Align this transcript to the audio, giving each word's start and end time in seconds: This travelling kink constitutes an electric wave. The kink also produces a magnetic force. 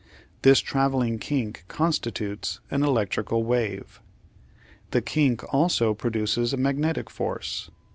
This 0.41 0.61
travelling 0.61 1.19
kink 1.19 1.63
constitutes 1.67 2.59
an 2.71 2.81
electric 2.81 3.31
wave. 3.31 4.01
The 4.89 5.01
kink 5.03 5.43
also 5.53 5.93
produces 5.93 6.53
a 6.53 6.57
magnetic 6.57 7.07
force. 7.11 7.69